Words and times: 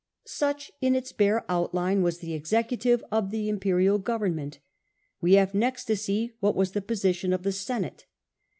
Such 0.25 0.71
in 0.81 0.95
its 0.95 1.11
bare 1.11 1.45
outline 1.47 2.01
was 2.01 2.17
the 2.17 2.33
executive 2.33 3.03
of 3.11 3.29
the 3.29 3.47
im 3.47 3.59
perial 3.59 4.01
government. 4.03 4.57
We 5.21 5.33
have 5.35 5.53
next 5.53 5.85
to 5.85 5.95
see 5.95 6.31
what 6.39 6.55
was 6.55 6.71
the 6.71 6.81
position 6.81 7.31
of 7.33 7.43
the 7.43 7.51
Senate. 7.51 8.07